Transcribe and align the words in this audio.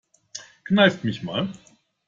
Kneif 0.63 1.03
mich 1.03 1.21
mal. 1.21 1.49